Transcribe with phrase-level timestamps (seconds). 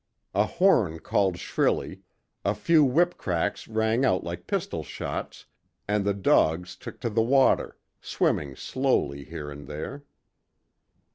[0.33, 2.01] A horn called shrilly,
[2.43, 5.45] a few whip cracks rang out like pistol shots,
[5.87, 10.03] and the dogs took to the water, swimming slowly here and there.